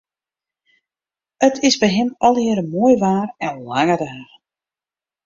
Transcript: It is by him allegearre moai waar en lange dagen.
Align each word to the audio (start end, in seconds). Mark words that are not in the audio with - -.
It 1.43 1.63
is 1.63 1.77
by 1.81 1.89
him 1.97 2.09
allegearre 2.25 2.65
moai 2.73 2.95
waar 3.03 3.27
en 3.47 3.53
lange 3.69 3.97
dagen. 4.01 4.23